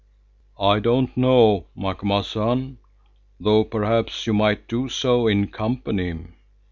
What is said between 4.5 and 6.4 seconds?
do so in company.